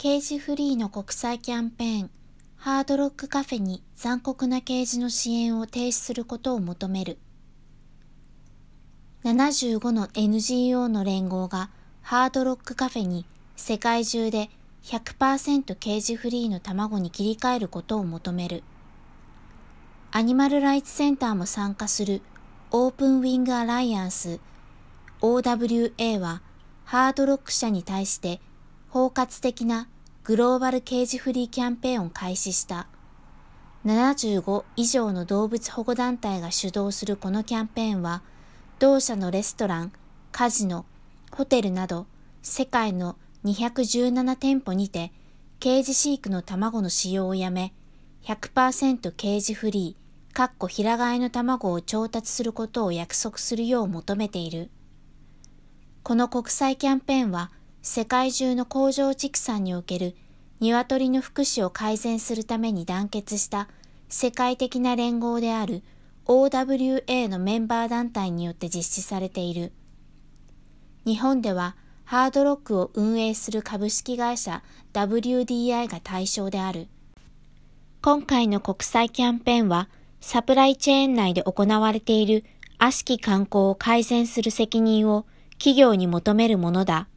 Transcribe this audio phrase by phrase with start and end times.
[0.00, 2.10] ケージフリーの国際キャンペーン、
[2.54, 7.18] ハードロックカフェに残酷な刑事の支援を停止することを求める。
[9.24, 13.26] 75の NGO の連合がハードロックカフェに
[13.56, 14.50] 世界中で
[14.84, 18.62] 100%ケージフリーの卵に切り替えることを求める。
[20.12, 22.22] アニマルライツセンターも参加する
[22.70, 24.38] オープンウィングアライアンス
[25.22, 26.40] OWA は
[26.84, 28.40] ハードロック社に対して
[28.90, 29.88] 包括的な
[30.24, 32.86] グローバルケージフリーキャンペーンを開始した。
[33.84, 38.22] 75以上の動物保護団体が主導するこのキャンペーンは、
[38.78, 39.92] 同社のレストラン、
[40.32, 40.84] カジノ、
[41.32, 42.06] ホテルなど
[42.42, 45.12] 世界の217店舗にて
[45.60, 47.72] ケージ飼育の卵の使用をやめ、
[48.24, 54.70] 100%ケージフリー、かっこ平飼いの卵を調達することを約束するよう求めている。
[56.02, 57.50] この国際キャンペーンは
[57.82, 60.16] 世界中の工場畜産における
[60.60, 63.68] 鶏の福祉を改善するために団結した
[64.08, 65.82] 世界的な連合である
[66.26, 69.72] OWA のメンバー団体によって実施されている。
[71.06, 76.88] 日本ではハードロックを運営する株式会社 WDI が対象である。
[78.02, 79.88] 今回の国際キャンペーンは
[80.20, 82.44] サプライチェーン内で行われている
[82.78, 87.08] 悪しき観光を改善する責任を企業に求めるものだ。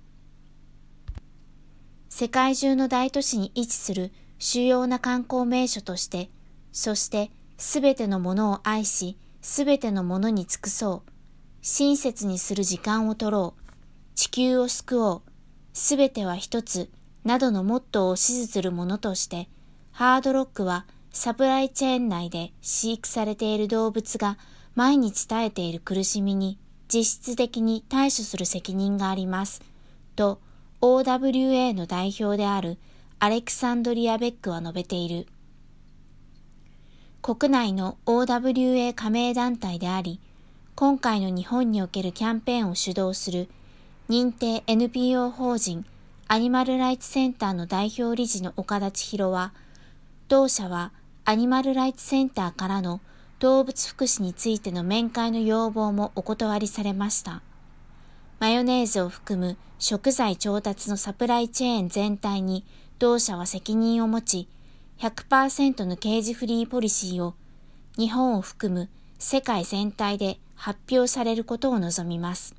[2.22, 6.30] 世界中の大都市に位置する主要な観光名所として、
[6.72, 11.12] そしてすべてのものを愛し、すべてのものに尽くそう。
[11.64, 13.72] 親切にする時間を取ろう。
[14.14, 15.22] 地球を救おう。
[15.74, 16.92] すべては一つ、
[17.24, 19.50] などのモットーを支持するものとして、
[19.92, 24.38] ハードロックはサプライチェーン内で飼育されている動物が
[24.76, 29.64] 毎日耐えている苦しみに実質的に対処する責任があります。
[30.16, 30.40] と、
[30.82, 32.80] OWA の代表である
[33.20, 35.28] アレクサンドリア・ベックは述べている。
[37.22, 40.20] 国内の OWA 加盟団体であり、
[40.74, 43.48] 今回の日本におけるキャンペーンを主導する
[44.10, 45.86] 認定 NPO 法人
[46.28, 49.54] アニマルライツセンターの代表理事の岡田千尋は、
[50.30, 50.94] 同社は
[51.26, 53.02] アニマルライツセンターからの
[53.38, 57.44] 動物福祉についての面会の要望もお断りされました。
[58.42, 62.66] マヨネーズを含む食材調達のサプライチェーン全体に
[62.98, 64.50] 同社は責任を持ち、
[64.98, 67.36] 100%の刑事フリーポリシーを
[68.00, 72.56] 日本を含む世界全体で発表されることを望みます。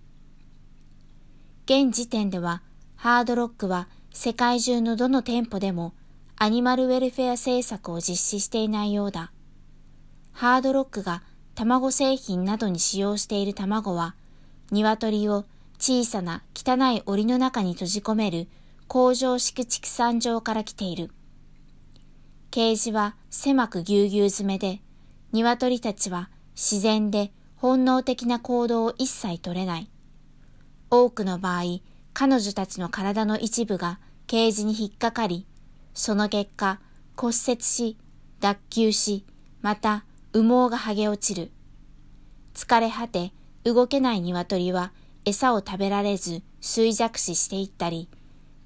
[1.64, 2.62] 現時点では
[2.94, 5.94] ハードロックは世界中のどの店舗でも
[6.36, 9.32] アニマルウェルフェア政策を実施していないようだ。
[10.30, 11.24] ハードロックが
[11.56, 14.14] 卵製品などに使用している卵は、
[14.70, 15.44] 鶏を
[15.84, 18.46] 小さな汚い檻の中に閉じ込める
[18.86, 21.10] 工場式畜産場から来ている。
[22.52, 24.80] ケージは狭くぎゅうぎゅう詰めで、
[25.32, 29.90] 鶏たちは自然で本能的な行動を一切取れない。
[30.88, 31.80] 多くの場合、
[32.12, 33.98] 彼女たちの体の一部が
[34.28, 35.48] ケージに引っかかり、
[35.94, 36.78] その結果、
[37.16, 37.98] 骨折し、
[38.38, 39.26] 脱臼し、
[39.62, 41.50] また羽毛が剥げ落ちる。
[42.54, 43.32] 疲れ果て、
[43.64, 44.92] 動けない鶏は
[45.24, 48.08] 餌を食べられず衰弱死していったり、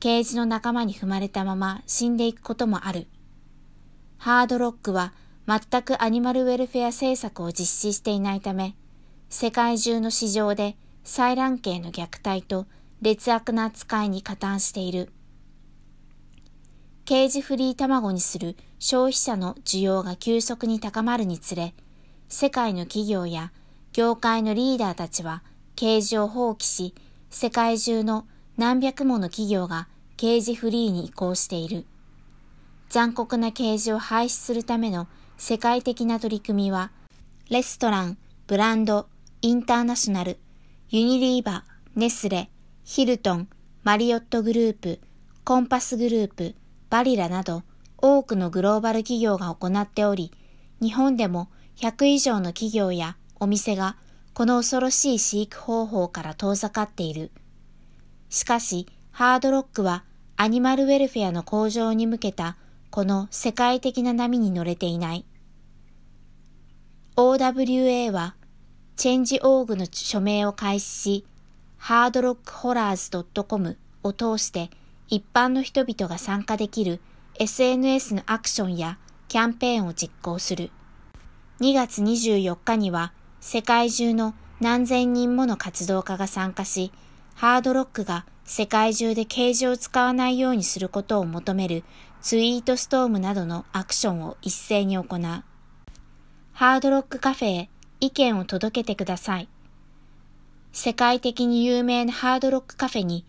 [0.00, 3.06] ケージの仲間に踏まれたまま死んでいくこともある。
[4.18, 5.12] ハードロックは
[5.46, 8.74] 全くアニマルウェルフェア政策を実施していないため、
[9.28, 12.66] 世界中の市場で採卵系の虐待と
[13.02, 15.12] 劣悪な扱いに加担している。
[17.04, 21.74] ケージフリー卵にする消費者の需要が急速に高まるにつれ、
[22.28, 23.52] 世界の企業や
[23.92, 25.44] 業界のリーダーたちは
[25.76, 26.94] ケージを放棄し、
[27.28, 28.26] 世界中の
[28.56, 31.84] 何百もの企業がケージフリーに移行している。
[32.88, 35.06] 残酷なケージを廃止するための
[35.36, 36.90] 世界的な取り組みは、
[37.50, 38.16] レストラン、
[38.46, 39.06] ブランド、
[39.42, 40.38] インターナショナル、
[40.88, 41.64] ユニリーバ、
[41.94, 42.48] ネスレ、
[42.84, 43.48] ヒルトン、
[43.84, 44.98] マリオットグループ、
[45.44, 46.54] コンパスグループ、
[46.88, 47.64] バリラなど
[47.98, 50.32] 多くのグローバル企業が行っており、
[50.80, 53.96] 日本でも100以上の企業やお店が
[54.36, 57.30] この恐ろしい飼育方法から遠ざかっている。
[58.28, 60.04] しかし、ハードロックは
[60.36, 62.58] アニマルウェルフェアの向上に向けた
[62.90, 65.24] この世界的な波に乗れていない。
[67.16, 68.34] OWA は、
[68.96, 71.26] チェンジオーグの署名を開始し、
[71.78, 74.68] ハードロックホラーズ .com を通して
[75.08, 77.00] 一般の人々が参加できる
[77.38, 78.98] SNS のアクションや
[79.28, 80.70] キャンペーンを実行する。
[81.60, 83.14] 2月24日には
[83.48, 86.90] 世界中の何千人もの活動家が参加し、
[87.36, 91.84] ハードロックが世界中で掲示を使わないようにすることを求める
[92.20, 95.06] ツイートストームなどのアクションを一斉に行う。
[96.54, 97.70] ハードロックカフェへ
[98.00, 99.48] 意見を届けてください。
[100.72, 103.24] 世界的に有名なハードロックカフェに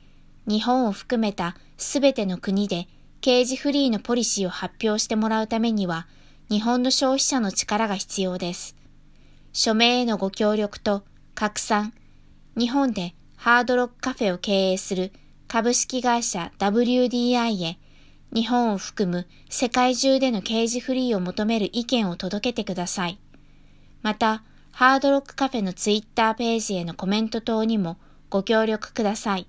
[0.47, 2.87] 日本を含めたすべての国で
[3.21, 6.07] 刑事フリーのポリシーを発表してもらうためには
[6.49, 8.76] 日本の消費者の力が必要です。
[9.59, 11.91] 署名へのご協力と拡散、
[12.55, 15.11] 日本でハードロックカフェを経営する
[15.47, 17.79] 株式会社 WDI へ
[18.31, 23.19] 日本を含む世界中での刑事フリーを求める意見を届けてください。
[24.03, 24.43] また、
[24.73, 27.97] ハードロックカフェのツイッターページへのコメント等にも
[28.29, 29.47] ご協力ください。